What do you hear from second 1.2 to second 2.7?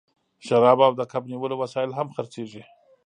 نیولو وسایل هم خرڅیږي